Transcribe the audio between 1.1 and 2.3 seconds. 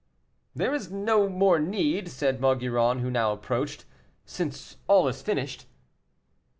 more need,"